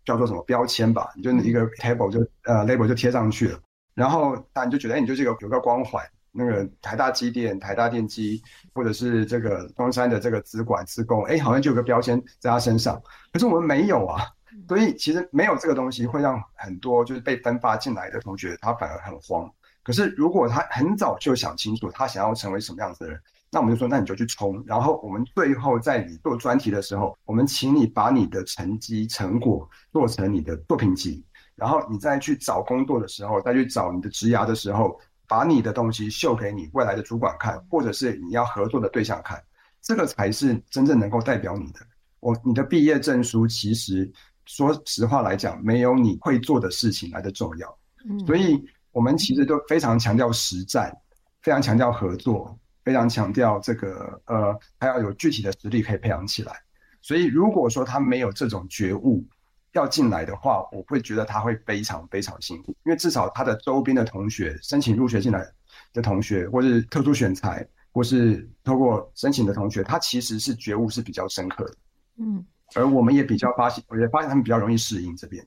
[0.04, 3.60] 叫做什么标签吧，你就一个 table 就呃 label 就贴上去了，
[3.92, 8.42] 然后那你就觉得，哎，你就这个有个光环，那个台大机电、台大电机，
[8.72, 12.98] 或者是这个中山的这个资管、资工，哎，好像就有个标签在他身上。
[13.34, 14.24] 可是我们没有啊，
[14.66, 19.46] 所以其实没有这个东西，会让很多就是被分发进来的同学他反而很慌。
[19.82, 23.20] 可是如果他很早就想清楚，他想要成为什么样子的人。
[23.50, 39.42] 那我们就说，那你就去冲，然后我们最后在你做专题的时候，我们请你把你的成绩成果做成你的作品集，然后你再去找工作的时候，再去找你的职涯的时候，把你的东西秀给你未来的主管看，或者是你要合作的对象看，
[39.80, 41.80] 这个才是真正能够代表你的。
[42.20, 44.12] 我你的毕业证书，其实
[44.44, 47.78] 说实话来讲，没有你会做的事情来的重要。
[48.26, 48.62] 所以
[48.98, 50.92] 我们其实都非常强调实战，
[51.40, 56.52] 非常强调合作，非常强调这个呃，还要有具体的实力可以培养起来。
[57.00, 59.24] 所以如果说他没有这种觉悟
[59.72, 65.46] 要进来的话，我会觉得他会非常非常辛苦，因为至少他的周边的同学申请入学进来
[65.92, 71.74] 的同学，或是特殊选材，或是透过申请的同学，他其实是觉悟是比较深刻的。
[72.16, 75.46] 嗯，而我们也比较发现，我也发现他们比较容易适应这边。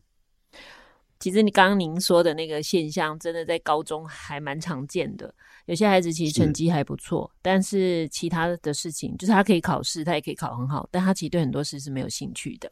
[1.22, 5.34] 其实你刚刚您说的那个现象，真的在高中还蛮常见的。
[5.68, 12.70] 有些孩子其实成绩还不错，是但是其他的事情，就是他可以考试，他也可以考很好，但他其实对很多事是没有兴趣的。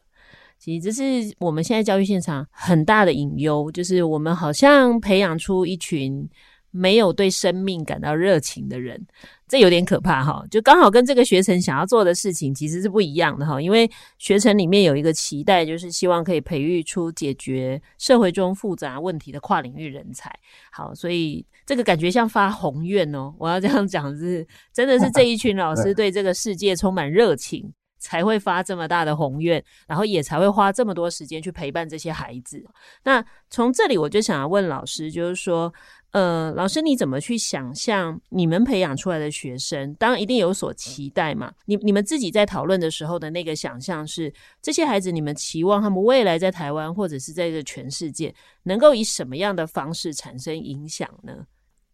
[0.58, 6.28] 其实这是我们现在教育现场很大的隐忧，就是我们好像培养出一群。
[6.70, 9.04] 没有对生命感到热情的人，
[9.48, 10.44] 这有点可怕哈。
[10.50, 13.60] 就刚好跟这个学程想要做的事情其实是不一样的哈。
[13.60, 20.32] 因为学程里面有一个期待，就是希望可以培育出解决社会中复杂问题的跨领域人才。
[20.70, 23.34] 好，所以这个感觉像发宏愿哦。
[23.38, 32.64] 我要这样讲是，真的是这一群老师对这个世界充满热情，才会发这么大的宏愿，然后也才会花这么多时间去陪伴这些孩子。
[33.02, 35.72] 那从这里我就想要问老师，就是说。
[36.12, 39.94] 呃，老师，你怎么去想象你们培养出来的学生？
[39.94, 41.52] 当然一定有所期待嘛。
[41.66, 51.32] 你你们自己在讨论的时候的那个想象是，这些孩子你们期望他们未来在台湾或者是在这全世界，能够以什么样的方式产生影响呢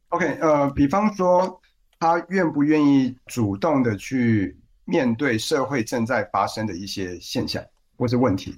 [0.09, 1.61] ？OK，呃，比方说
[1.99, 7.63] 他愿不愿意主动的去面对社会正在发生的一些现象
[7.99, 8.55] 或者问题。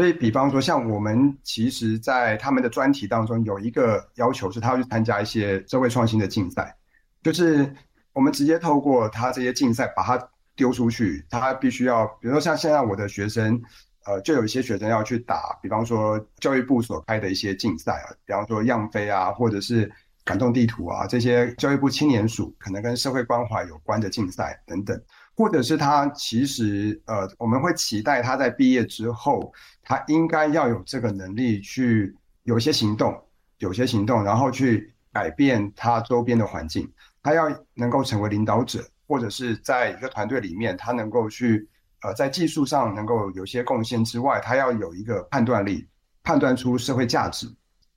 [0.00, 6.74] 所以，比方说，像我们其实，在他们的专题当中有一个要求，是他要去参加一些社会创新的竞赛，
[7.22, 7.70] 就是
[8.14, 13.60] 我们直接透过他这些竞赛把他丢出去，他必须要，比如说像现在我的学生，
[14.06, 19.92] 呃，就有一些学生要去打，比方说教育部所开的一些竞赛啊，比方说样飞啊，或者是
[20.24, 24.98] 感动地图啊，这些教育部青年署可能跟社会关怀有关的竞赛等等。
[25.40, 29.50] 或者是他其实呃，我们会期待他在毕业之后，
[29.82, 33.18] 他应该要有这个能力去有些行动，
[33.56, 36.86] 有些行动，然后去改变他周边的环境。
[37.22, 41.66] 他要能够成为领导者，或者是在一个团队里面，他能够去
[42.02, 45.88] 呃，在技术上能够有些贡献之外，他要有一个判断力，
[46.22, 47.50] 判断出社会价值。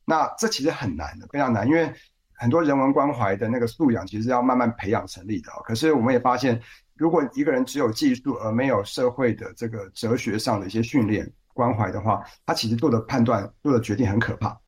[0.05, 1.93] 那这其实很难的，非常难，因为
[2.35, 5.51] 很多人文关怀的那个素养，其实要慢慢培养成立的。
[5.65, 6.61] 可是我们也发现。
[6.95, 14.59] 如果一个人只有技术而没有社会的这个哲学上的一些训练关怀的话，他其实做的判断、做的决定很可怕。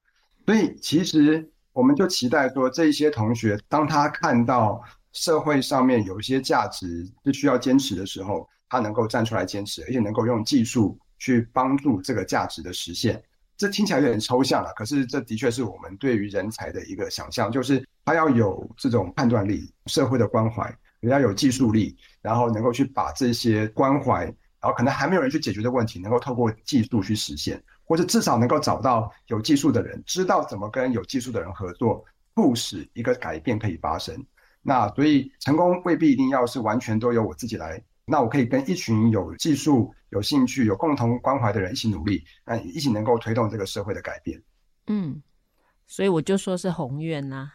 [0.46, 4.82] 所以，其实我们就期待说，这些同学当他看到
[5.14, 13.22] 社会上面有一些价值是需要坚持的时候，他能够站出来坚持，而且能够用技术去帮助这个价值的实现。
[13.58, 20.76] 这听起来有点抽象了，可是这的确是我们对于人才的一个想象，就是他要有这种判断力、社会的关怀。
[21.06, 34.26] 人家有技术力，然后能够去把这些关怀，然后可能还没有人去解决的问题，能够透过技术去实现，或者至少能够找到有技术的人，知道怎么跟有技术的人合作，促使一个改变可以发生。
[34.64, 44.42] 那所以成功未必一定要是完全都由我自己来，那我可以跟一群有技术、有兴趣、有共同关怀的人一起努力，那一起能够推动这个社会的改变。
[44.88, 45.22] 嗯，
[45.88, 47.52] 所以我就说是宏愿呐，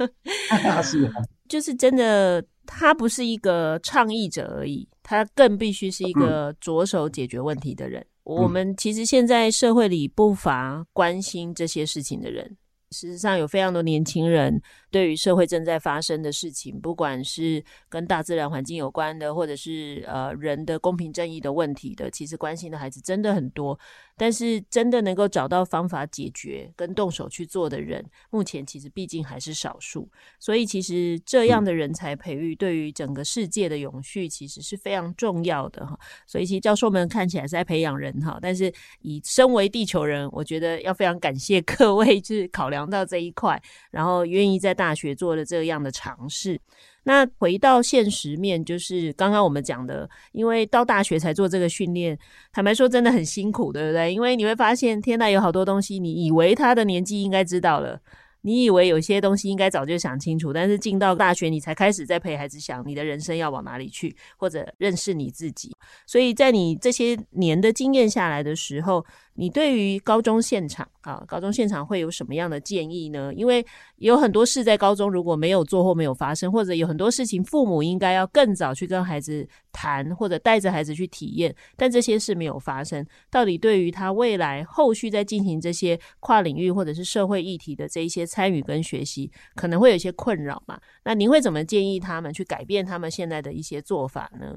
[0.82, 1.10] 是，
[1.48, 2.44] 就是真的。
[2.66, 8.00] 他不是一个倡议者而已，他更必须是一个着手解决问题的人。
[8.00, 8.36] 嗯。
[8.36, 12.56] 我们其实现在社会里不乏关心这些事情的人。
[12.90, 14.58] 事实上，有非常多年轻人
[14.90, 23.78] 对于社会正在发生的事情，不管是跟大自然环境有关的，或者是呃人的公平正义的问题的，其实关心的孩子真的很多。
[24.16, 30.08] 但是，真的能够找到方法解决跟动手去做的人，目前其实毕竟还是少数。
[30.38, 35.98] 所以，其实这样的人才培育对于整个世界的永续，其实是非常重要的哈。
[36.26, 43.60] 所以，其实教授们看起来是在培养人哈，但是以身为地球人，我觉得要非常感谢 各位，就是考量到这一块，
[43.90, 46.60] 然后愿意在大学做了这样的尝试。
[47.04, 52.18] 那回到现实面，就是刚刚我们讲的，因为到大学才做这个训练，
[52.52, 54.12] 坦白说真的很辛苦，对不对？
[54.12, 58.00] 因为你会发现，天呐，有好多东西，你以为他的年纪应该知道了。
[58.46, 65.74] 你以为有些东西应该早就想清楚，但是进到大学，你才开始在陪孩子想你的人生要往哪里去，或者认识你自己。
[66.06, 69.02] 所以在你这些年的经验下来的时候，
[69.36, 73.32] 你对于高中现场啊，高中现场会有什么样的建议呢？
[73.34, 73.64] 因为
[73.96, 90.80] 有很多事在高中如果没有做或没有发生，或者有很多事情父母应该要更早去跟孩子谈，或者带着孩子去体验，但这些事没有发生，到底对于他未来后续在进行这些跨领域或者是社会议题的这一些参与跟学习，可能会有一些困扰嘛？
[91.04, 94.56] 那您会怎么建议他们去改变他们现在的一些做法呢？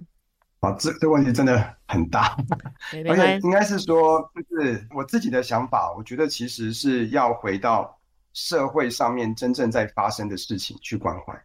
[0.59, 2.35] 啊，这这个问题真的很大，
[3.07, 7.95] 而且应该是说，就是我自己的想法，我觉得其实是要回到
[8.33, 11.39] 社会上面真正在发生的事情去关怀。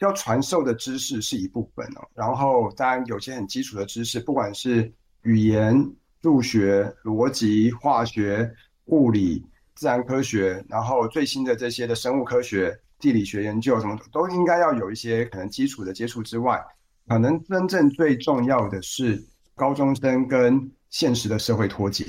[0.00, 4.92] 要传授的知识是一部分哦，然后当然有些很基础的知识，不管是
[5.22, 5.74] 语言、
[6.22, 8.50] 数学、逻辑、化学、
[8.86, 16.62] 物理、自然科学，然后最新的这些的生物科学、地理学研究什么，都应该要有一些可能基础的接触之外。
[17.06, 19.22] 可能真正最重要的是
[19.54, 22.06] 高中生跟现实的社会脱节，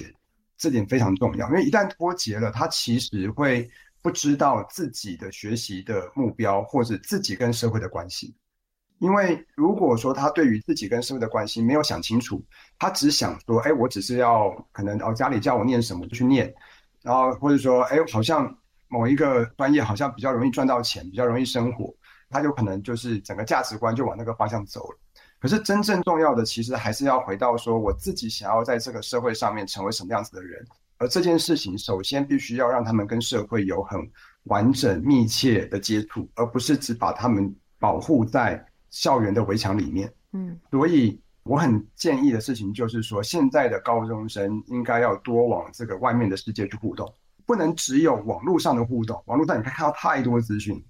[0.58, 1.48] 这点非常重要。
[1.50, 3.70] 因为一旦脱节了，他其实会
[4.02, 8.34] 不知道自己的学习的目标，或者自己跟社会的关系。
[9.00, 12.42] 因为如果说他对于自己跟社会的关系没有想清楚，
[12.80, 16.54] 他只想说：“哎，我只是要可能哦，家里叫我念什么就去念，
[17.02, 21.94] 然后或者说，哎，好像某一个专业好像比较容易赚到钱，比较容易生活。”
[22.36, 24.98] 他有可能就是整个价值观就往那个方向走了，
[25.40, 30.66] 可是真正重要的其实还是要回到说，我自己想要在这个社会上面成为什么样子的人，
[30.98, 34.00] 而这件事情首先必须要让他们跟社会有很
[34.44, 40.12] 完整密切的接触，而不是只把他们保护在校园的围墙里面。
[40.34, 47.10] 嗯，所以我很建议的事情就是说，现在的高中生应该要多往这个外面的世界去互动，
[47.46, 50.84] 不能只有网络上的互动，网络上你可以看到太多资讯。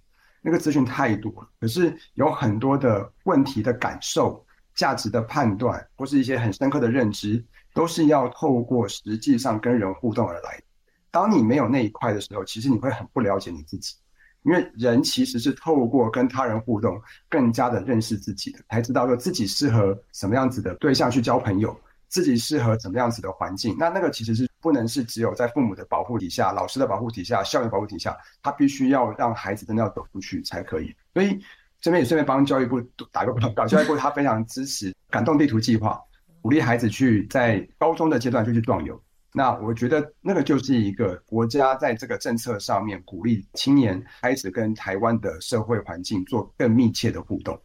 [0.46, 7.44] 那个资讯太多了，可是有很多的问题的感受、价值的判断，或是一些很深刻的认知，
[7.74, 10.62] 都是要透过实际上跟人互动而来。
[11.10, 13.96] 当你没有那一块的时候，其实你会很不了解你自己，
[14.44, 21.76] 因为人其实是透过跟他人互动，更加的认识自己的，才知道说自己适合什么样子的对象去交朋友。
[22.08, 23.76] 自己适合怎么样子的环境？
[23.78, 30.92] 那那个其实是不能是只有在父母的保护底下、老师的保护底下、校园保护底下，他必须要让孩子真的要走出去才可以。
[31.14, 31.40] 所以
[31.80, 36.02] 这边也顺便帮教育部打个广告，教育部他非常支持感动地图计划，
[36.42, 39.00] 鼓励孩子去在高中的阶段就去壮游。
[39.32, 47.62] 那我觉得那个就是一个国家在这个政策上面鼓励青年开始跟台湾的社会环境做更密切的互动。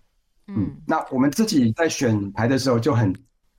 [0.49, 3.11] 嗯，那我们自己在选牌的时候就很。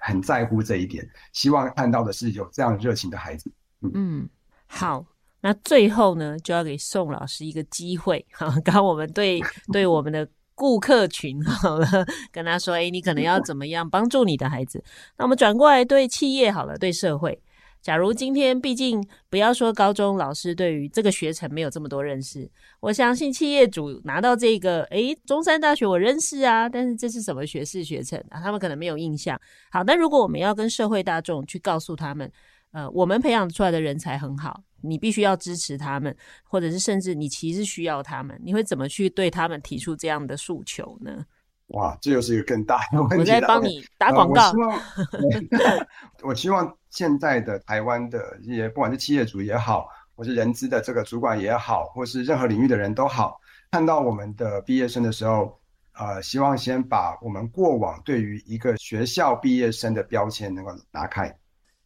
[0.02, 3.52] 很在乎这一点，希望看到的是有这样热情的孩子。
[3.94, 4.28] 嗯，
[4.68, 5.06] 好，
[5.40, 9.40] 那最后呢，就要给宋老师一个机会哈，刚 刚我们对
[9.72, 11.88] 对我们的顾客群好了，
[12.32, 14.84] 跟他说，哎，你可能要怎么样帮助你的孩子？
[15.18, 17.42] 那我们转过来对企业好了，对社会。
[17.82, 22.48] 假如今天，毕竟不要说高中老师对于这个学程没有这么多认识，
[22.80, 28.40] 我相信企业主拿到这个，诶，中山大学我认识啊，但是这是什么学士学程啊？
[28.40, 29.40] 他们可能没有印象。
[29.72, 32.32] 好，那如果我们要跟社会大众去告诉他们，
[32.72, 41.26] 呃，我们培养出来的人才很好，你必须要支持他们，或者是甚至你其实需要他们，你会怎么去对他们提出这样的诉求呢？
[41.72, 43.18] 哇，这又是一个更大的问题。
[43.18, 44.42] 我在帮你打广告。
[44.52, 45.88] 呃、
[46.22, 53.40] 我希望现在的台湾的这些，不管是企业主也好，或是人资的这个主管也好，或是任何领域的人都好，
[53.72, 55.58] 看到我们的毕业生的时候，
[55.94, 61.34] 呃，希望先把我们过往对于一个学校毕业生的标签能够拿开，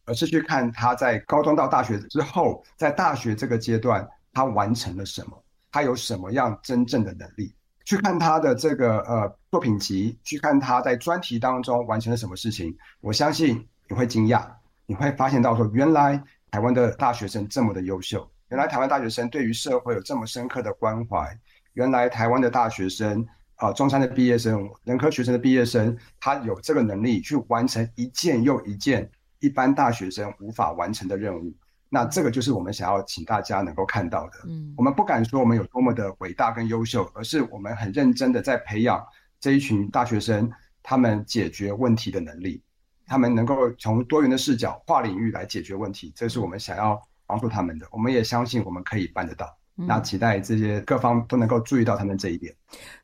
[0.04, 7.54] 而是去看他在高中到大学之后，在大学这个阶段他完成了什么，他有什么样真正的能力。
[7.86, 14.44] 去看他的这个呃作品集，去看他在专题当中完成了什么事情，我相信你会惊讶，
[14.86, 16.20] 你会发现到说，原来
[16.50, 21.38] 台湾的大学生这么的优秀，原来台湾大学生对于社会有这么深刻的关怀，
[21.74, 23.24] 原来台湾的大学生
[23.54, 29.08] 啊、中山的毕业生，人科学生的毕业生，他有这个能力去完成一件又一件
[29.38, 31.54] 一般大学生无法完成的任务。
[31.96, 34.32] 那这个就是我们想要请大家能够看到的。
[34.46, 39.02] 嗯，我们不敢说我们有多么的伟大跟优秀，而是我们很认真的在培养
[39.40, 42.62] 这一群大学生，他们解决问题的能力，
[43.06, 47.86] 他们能够从多元的视角、跨领域来解决问题，这是我们想要帮助他们的。
[47.90, 49.56] 我们也相信我们可以办得到。
[49.74, 52.54] 那期待这些各方都能够注意到他们这一点。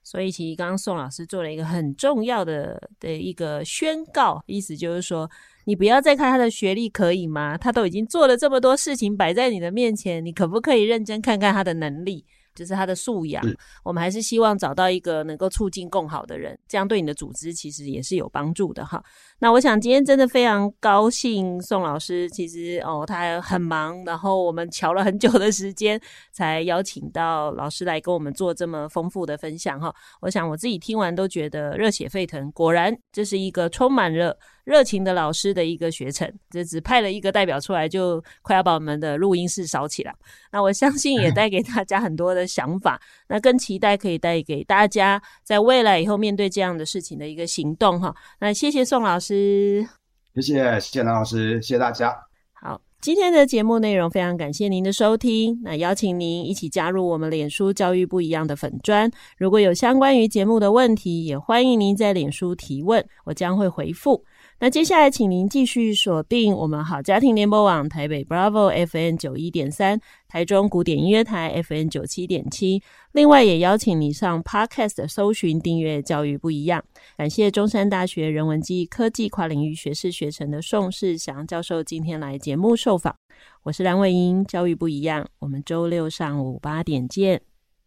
[0.02, 5.30] 所以，其实刚刚宋老师做了一个很重要的的一个宣告，意思就是说。
[5.64, 7.56] 你不要再看他的学历，可以吗？
[7.56, 12.24] 他都已经做了这么多事情摆在你的面前，你可不可以认真看看他的能力？
[12.54, 13.42] 就是他的素养，
[13.82, 19.02] 我们还是希望找到一个能够促进更好的人，这样对你的组织其实也是有帮助的哈。
[19.38, 25.98] 那我想今天真的非常高兴，宋老师其实哦他很忙，然后我们瞧了很久的时间
[26.30, 29.90] 才邀请到老师来跟我们做这么丰富的分享哈。
[30.20, 40.14] 我想我自己听完都觉得热血沸腾，果然这是一个充满了热情的老师的一个学程，这只派了一个代表出来，就快要把我们的录音室烧起来。
[40.52, 48.14] 那我相信也带给大家很多的想法，那更期待可以带给大家在未来以后面对这样的事情的一个行动哈。
[48.40, 49.86] 那谢谢宋老师。
[50.34, 52.16] 谢谢，谢谢南老师，谢谢大家。
[52.52, 55.60] 好，今天的节目内容非常感谢您的收听。
[55.64, 59.10] 那邀请您一起加入我们脸书教育不一样的粉砖。
[59.36, 64.24] 如果有相关于节目的问题，也欢迎您在脸书提问，我将会回复。
[64.58, 72.80] 那接下来，请您继续锁定我们好家庭联播网台北 Bravo FM 九一点三，台中古典音乐台 FM 九七点七。
[73.10, 76.84] 另外，也邀请你上 Podcast 搜寻订阅“教育不一样”。
[77.18, 83.16] 感谢中山大学人文暨科技跨领域学士学程的宋世祥教授今天来节目受访。
[83.64, 87.51] 我是蓝伟莹，教育不一样，我们周六上午八点见。